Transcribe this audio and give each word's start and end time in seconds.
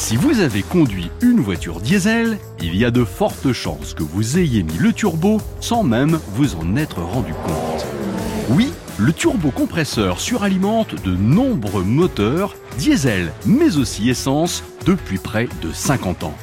Si 0.00 0.16
vous 0.16 0.40
avez 0.40 0.62
conduit 0.62 1.10
une 1.20 1.40
voiture 1.40 1.78
diesel, 1.78 2.38
il 2.62 2.74
y 2.74 2.86
a 2.86 2.90
de 2.90 3.04
fortes 3.04 3.52
chances 3.52 3.92
que 3.92 4.02
vous 4.02 4.38
ayez 4.38 4.62
mis 4.62 4.78
le 4.78 4.94
turbo 4.94 5.42
sans 5.60 5.82
même 5.82 6.18
vous 6.32 6.56
en 6.56 6.74
être 6.74 7.02
rendu 7.02 7.34
compte. 7.34 7.86
Oui, 8.48 8.72
le 8.96 9.12
turbocompresseur 9.12 10.18
suralimente 10.18 10.94
de 11.04 11.14
nombreux 11.14 11.84
moteurs, 11.84 12.56
diesel 12.78 13.30
mais 13.44 13.76
aussi 13.76 14.08
essence, 14.08 14.64
depuis 14.86 15.18
près 15.18 15.48
de 15.60 15.70
50 15.70 16.24
ans. 16.24 16.34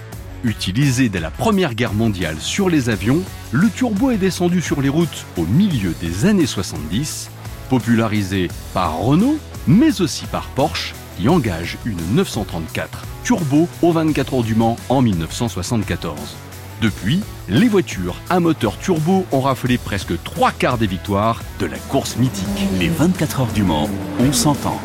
Utilisé 0.43 1.09
dès 1.09 1.19
la 1.19 1.31
Première 1.31 1.73
Guerre 1.73 1.95
mondiale 1.95 2.37
sur 2.39 2.69
les 2.69 2.89
avions, 2.89 3.23
le 3.51 3.69
turbo 3.71 4.11
est 4.11 4.17
descendu 4.17 4.61
sur 4.61 4.81
les 4.81 4.89
routes 4.89 5.25
au 5.35 5.45
milieu 5.45 5.95
des 5.99 6.25
années 6.25 6.45
70, 6.45 7.31
popularisé 7.71 8.49
par 8.75 8.99
Renault, 8.99 9.39
mais 9.65 9.99
aussi 9.99 10.25
par 10.27 10.45
Porsche, 10.49 10.93
qui 11.17 11.27
engage 11.29 11.77
une 11.85 11.99
934 12.15 13.03
turbo 13.23 13.67
au 13.81 13.91
24 13.91 14.35
heures 14.35 14.43
du 14.43 14.55
Mans 14.55 14.77
en 14.89 15.01
1974. 15.01 16.35
Depuis, 16.81 17.21
les 17.49 17.67
voitures 17.67 18.15
à 18.29 18.39
moteur 18.39 18.77
turbo 18.77 19.25
ont 19.31 19.41
raflé 19.41 19.77
presque 19.77 20.21
trois 20.23 20.51
quarts 20.51 20.77
des 20.77 20.87
victoires 20.87 21.41
de 21.59 21.65
la 21.65 21.77
course 21.77 22.17
mythique. 22.17 22.67
Les 22.79 22.89
24 22.89 23.41
heures 23.41 23.53
du 23.53 23.63
Mans, 23.63 23.89
on 24.19 24.31
s'entend. 24.31 24.79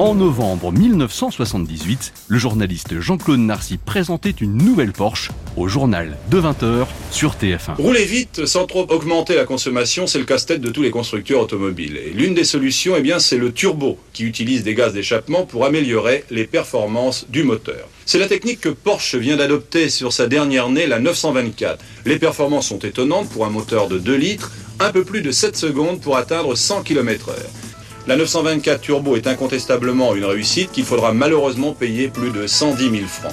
En 0.00 0.16
novembre 0.16 0.72
1978, 0.72 2.14
le 2.26 2.36
journaliste 2.36 2.98
Jean-Claude 2.98 3.38
Narcy 3.38 3.78
présentait 3.78 4.30
une 4.30 4.56
nouvelle 4.56 4.90
Porsche 4.90 5.30
au 5.56 5.68
journal 5.68 6.16
de 6.32 6.40
20h 6.40 6.86
sur 7.12 7.34
TF1. 7.34 7.76
Rouler 7.78 8.04
vite 8.04 8.44
sans 8.44 8.66
trop 8.66 8.90
augmenter 8.90 9.36
la 9.36 9.44
consommation, 9.44 10.08
c'est 10.08 10.18
le 10.18 10.24
casse-tête 10.24 10.60
de 10.60 10.70
tous 10.70 10.82
les 10.82 10.90
constructeurs 10.90 11.42
automobiles. 11.42 11.96
Et 11.96 12.10
l'une 12.10 12.34
des 12.34 12.42
solutions, 12.42 12.94
eh 12.98 13.02
bien, 13.02 13.20
c'est 13.20 13.38
le 13.38 13.52
turbo, 13.52 13.96
qui 14.12 14.24
utilise 14.24 14.64
des 14.64 14.74
gaz 14.74 14.92
d'échappement 14.92 15.46
pour 15.46 15.64
améliorer 15.64 16.24
les 16.28 16.44
performances 16.44 17.26
du 17.28 17.44
moteur. 17.44 17.88
C'est 18.04 18.18
la 18.18 18.26
technique 18.26 18.62
que 18.62 18.70
Porsche 18.70 19.14
vient 19.14 19.36
d'adopter 19.36 19.90
sur 19.90 20.12
sa 20.12 20.26
dernière 20.26 20.70
née, 20.70 20.88
la 20.88 20.98
924. 20.98 21.78
Les 22.04 22.18
performances 22.18 22.66
sont 22.66 22.80
étonnantes 22.80 23.28
pour 23.28 23.46
un 23.46 23.50
moteur 23.50 23.86
de 23.86 23.98
2 23.98 24.16
litres, 24.16 24.50
un 24.80 24.90
peu 24.90 25.04
plus 25.04 25.22
de 25.22 25.30
7 25.30 25.56
secondes 25.56 26.00
pour 26.00 26.16
atteindre 26.16 26.56
100 26.56 26.82
km/h. 26.82 27.63
La 28.06 28.16
924 28.16 28.82
Turbo 28.82 29.16
est 29.16 29.26
incontestablement 29.26 30.14
une 30.14 30.26
réussite 30.26 30.70
qu'il 30.72 30.84
faudra 30.84 31.14
malheureusement 31.14 31.72
payer 31.72 32.08
plus 32.08 32.30
de 32.30 32.46
110 32.46 32.90
000 32.90 33.06
francs. 33.06 33.32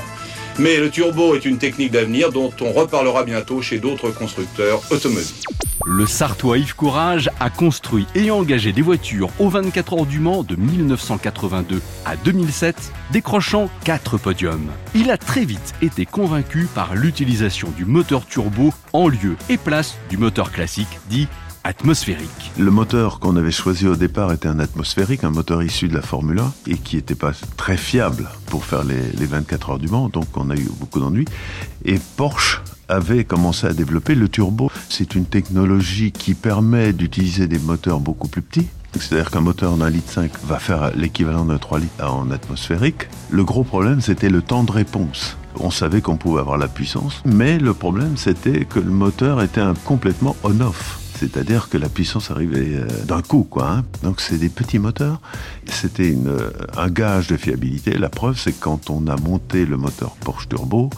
Mais 0.59 0.77
le 0.77 0.89
turbo 0.89 1.36
est 1.36 1.44
une 1.44 1.58
technique 1.58 1.91
d'avenir 1.91 2.31
dont 2.31 2.52
on 2.61 2.72
reparlera 2.72 3.23
bientôt 3.23 3.61
chez 3.61 3.80
d'autres 3.80 4.11
constructeurs 4.11 4.81
automobiles. 4.89 5.25
Le 5.86 6.05
Sartois 6.05 6.59
Yves 6.59 6.75
Courage 6.75 7.30
a 7.39 7.49
construit 7.49 8.05
et 8.16 8.31
engagé 8.31 8.72
des 8.72 8.81
voitures 8.81 9.30
aux 9.39 9.49
24 9.49 9.94
heures 9.94 10.05
du 10.05 10.19
Mans 10.19 10.44
de 10.44 10.55
1982 10.55 11.81
à 12.05 12.16
2007, 12.16 12.94
décrochant 13.11 13.69
4 13.83 14.17
podiums. 14.19 14.69
Il 14.94 15.09
a 15.09 15.17
très 15.17 15.44
vite 15.44 15.73
été 15.81 16.05
convaincu 16.05 16.67
par 16.73 16.95
l'utilisation 16.95 17.69
du 17.75 17.83
moteur 17.83 18.25
turbo 18.25 18.72
en 18.94 19.08
lieu 19.08 19.36
et 19.49 19.58
place 19.58 19.97
du 20.09 20.17
moteur 20.17 20.52
classique 20.52 20.99
dit 21.09 21.27
atmosphérique. 21.64 22.52
Le 22.58 22.72
moteur 22.72 23.20
qu'on 23.20 23.36
avait 23.36 23.52
choisi 23.52 23.88
au 23.88 23.95
départ 23.95 24.31
était 24.31 24.48
un 24.48 24.59
atmosphérique, 24.59 25.23
un 25.23 25.31
moteur 25.31 25.64
issu 25.64 25.88
de 25.88 25.94
la 25.94 26.02
Formule 26.02 26.40
1 26.40 26.54
et 26.67 26.78
qui 26.78 26.95
n'était 26.95 27.16
pas 27.16 27.31
très 27.58 27.78
fiable 27.78 28.30
pour 28.48 28.66
faire 28.66 28.84
les, 28.84 29.12
les 29.17 29.26
24 29.26 29.72
heures 29.72 29.80
du 29.80 29.88
Mans, 29.88 30.09
donc 30.09 30.26
on 30.36 30.50
a 30.50 30.56
eu 30.56 30.70
beaucoup 30.80 31.00
d'ennuis. 31.00 31.26
Et 31.86 32.00
Porsche 32.17 32.62
avait 32.88 33.23
commencé 33.23 33.67
à 33.67 33.73
développer 33.73 34.16
le 34.16 34.28
turbo. 34.28 34.70
C'est 34.89 35.16
une 35.16 35.26
technologie 35.26 36.12
qui 36.12 36.34
permet 36.34 36.94
d'utiliser 36.94 37.48
des 37.48 37.59
moteurs 37.59 38.00
beaucoup 38.00 38.28
plus 38.28 38.42
petits. 38.42 38.67
C'est-à-dire 38.94 39.32
qu'un 39.32 39.39
moteur 39.39 39.78
d'un 39.78 39.89
litre 39.89 40.12
5 40.12 40.32
va 40.45 40.59
faire 40.59 40.92
l'équivalent 40.95 41.45
d'un 41.45 41.58
3 41.58 41.80
litres 41.80 42.04
en 42.04 42.30
atmosphérique. 42.32 43.08
Le 43.30 43.44
gros 43.45 43.64
problème, 43.64 44.02
c'était 44.02 44.30
le 44.30 44.42
temps 44.42 44.64
de 44.64 44.72
réponse. 44.72 45.38
On 45.59 45.72
savait 45.72 46.02
qu'on 46.02 46.17
pouvait 46.17 46.42
avoir 46.42 46.58
la 46.58 46.67
puissance, 46.67 47.22
mais 47.26 47.58
le 47.58 47.73
problème, 47.73 48.17
c'était 48.17 48.66
que 48.66 48.80
le 48.80 48.92
moteur 48.92 49.42
était 49.42 49.62
complètement 49.86 50.36
on-off 50.44 51.01
c'est-à-dire 51.21 51.70
que 51.70 51.77
la 51.77 51.87
puissance 51.87 52.32
arrivait 52.32 52.77
euh, 52.77 52.87
d'un 53.05 53.21
coup, 53.21 53.45
quoi. 53.48 53.70
Hein. 53.70 53.83
Donc 54.02 54.21
c'est 54.21 54.37
des 54.37 54.49
petits 54.49 54.80
moteurs. 54.80 55.21
C'était 55.67 56.17
un 56.76 56.89
gage 56.89 57.27
de 57.27 57.37
fiabilité. 57.37 57.95
La 57.95 58.09
preuve, 58.09 58.39
c'est 58.39 58.54
que 58.54 58.59
quand 58.59 58.89
on 58.89 59.05
a 59.05 59.15
monté 59.17 59.67
le 59.67 59.77
moteur 59.77 60.15
Porsche 60.21 60.49
Turbo, 60.49 60.89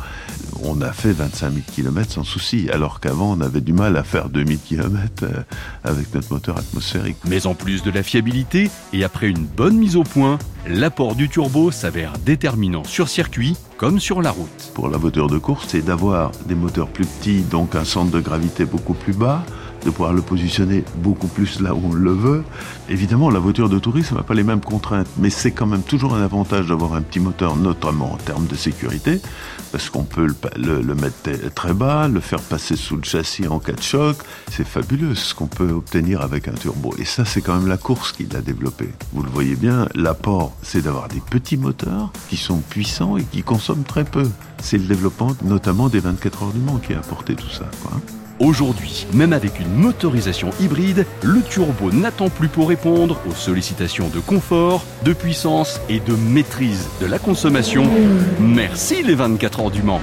on 0.64 0.82
a 0.82 0.94
fait 0.94 1.12
25 1.12 1.52
000 1.52 1.66
km 1.76 2.12
sans 2.12 2.24
souci, 2.24 2.70
alors 2.72 3.02
qu'avant 3.02 3.36
on 3.38 3.42
avait 3.42 3.62
du 3.62 3.74
mal 3.74 3.98
à 3.98 4.04
faire 4.04 4.30
2000 4.30 4.60
km 4.60 5.24
euh, 5.24 5.44
avec 5.84 6.14
notre 6.14 6.32
moteur 6.32 6.58
atmosphérique. 6.58 7.18
Mais 7.28 7.46
en 7.46 7.54
plus 7.54 7.84
de 7.84 7.92
la 7.92 8.02
fiabilité, 8.02 8.70
et 8.94 9.04
après 9.04 9.28
une 9.28 9.46
bonne 9.46 9.78
mise 9.78 9.98
au 9.98 10.04
point, 10.04 10.40
l'apport 10.68 11.16
du 11.16 11.28
turbo 11.28 11.72
s'avère 11.72 12.14
déterminant 12.26 12.86
sur 12.86 13.10
circuit 13.10 13.58
comme 13.78 14.00
sur 14.00 14.22
la 14.22 14.32
route. 14.32 14.72
Pour 14.74 14.88
la 14.88 14.98
voiture 14.98 15.28
de 15.28 15.38
course, 15.38 15.66
c'est 15.68 15.82
d'avoir 15.82 16.32
des 16.46 16.56
moteurs 16.56 16.88
plus 16.88 17.06
petits, 17.06 17.42
donc 17.42 17.76
un 17.76 17.84
centre 17.84 18.12
de 18.12 18.22
gravité 18.22 18.64
beaucoup 18.64 18.94
plus 18.94 19.14
bas, 19.14 19.44
de 19.84 19.90
pouvoir 19.90 20.14
le 20.14 20.22
positionner 20.22 20.84
beaucoup 20.98 21.28
plus 21.28 21.60
là 21.60 21.74
où 21.74 21.82
on 21.86 21.94
le 21.94 22.12
veut. 22.12 22.44
Évidemment, 22.90 23.30
la 23.30 23.40
voiture 23.40 23.70
de 23.70 23.80
tourisme 23.80 24.16
n'a 24.16 24.24
pas 24.24 24.34
les 24.34 24.44
mêmes 24.44 24.62
contraintes, 24.62 25.08
mais 25.18 25.30
c'est 25.30 25.52
quand 25.52 25.66
même 25.66 25.84
toujours 25.84 26.16
un 26.16 26.22
avantage 26.22 26.68
d'avoir 26.68 26.94
un 26.94 27.02
petit 27.02 27.20
moteur, 27.20 27.56
notamment 27.56 28.14
en 28.14 28.18
termes 28.18 28.48
de 28.48 28.56
sécurité, 28.56 29.22
parce 29.72 29.90
qu'on 29.90 30.04
peut 30.04 30.28
le, 30.58 30.96
mettre 30.96 31.30
très 31.54 31.74
bas, 31.74 32.08
le 32.08 32.20
faire 32.20 32.42
passer 32.42 32.76
sous 32.76 32.96
le 32.96 33.04
châssis 33.04 33.48
en 33.48 33.60
cas 33.60 33.74
de 33.74 33.82
choc. 33.82 34.18
C'est 34.52 34.68
fabuleux 34.68 35.16
ce 35.16 35.34
qu'on 35.34 35.48
peut 35.48 35.72
obtenir 35.72 36.22
avec 36.22 36.48
un 36.48 36.54
turbo. 36.54 36.94
Et 36.98 37.06
ça, 37.06 37.26
c'est 37.26 37.42
quand 37.42 37.56
même 37.56 37.68
la 37.68 37.78
course 37.78 38.12
qui 38.12 38.26
l'a 38.26 38.42
développé. 38.42 38.90
Vous 39.14 39.24
le 39.24 39.30
voyez 39.30 39.56
bien, 39.56 39.88
l'apport, 39.96 40.56
c'est 40.62 40.82
d'avoir 40.82 41.08
des 41.08 41.22
petits 41.22 41.58
moteurs 41.58 42.12
qui 42.30 42.38
sont 42.38 42.58
puissants 42.58 43.18
et 43.18 43.24
qui 43.24 43.44
consomment 43.44 43.84
très 43.84 44.04
peu. 44.04 44.30
C'est 44.62 44.78
le 44.78 44.86
développement 44.86 45.36
notamment 45.44 45.90
des 45.90 46.00
24 46.00 46.44
heures 46.44 46.52
du 46.52 46.60
Mans 46.60 46.78
qui 46.78 46.94
a 46.94 47.00
apporté 47.00 47.36
tout 47.36 47.50
ça. 47.50 47.66
Aujourd'hui, 48.40 49.06
même 49.14 49.34
avec 49.34 49.60
une 49.60 49.74
motorisation 49.74 50.50
hybride, 50.60 51.06
le 51.22 51.42
turbo 51.42 51.92
n'attend 51.92 52.30
plus 52.30 52.48
pour 52.48 52.70
répondre 52.70 53.20
aux 53.30 53.34
sollicitations 53.34 54.10
de 54.10 54.20
confort, 54.20 54.84
de 55.04 55.14
puissance 55.14 55.80
et 55.90 56.00
de 56.00 56.14
maîtrise 56.14 56.88
de 57.00 57.06
la 57.06 57.20
consommation. 57.20 57.86
Merci 58.40 59.04
les 59.04 59.16
24 59.16 59.60
heures 59.60 59.72
du 59.72 59.84
Mans 59.84 60.02